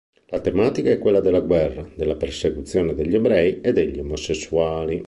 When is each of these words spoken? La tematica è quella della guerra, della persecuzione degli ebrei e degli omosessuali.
La 0.31 0.39
tematica 0.39 0.89
è 0.89 0.97
quella 0.97 1.19
della 1.19 1.41
guerra, 1.41 1.87
della 1.95 2.15
persecuzione 2.15 2.95
degli 2.95 3.13
ebrei 3.13 3.61
e 3.61 3.71
degli 3.71 3.99
omosessuali. 3.99 4.99